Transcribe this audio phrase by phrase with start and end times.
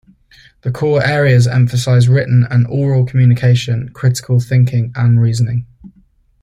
[0.61, 5.67] The core areas emphasize written and oral communication, critical thinking and reasoning.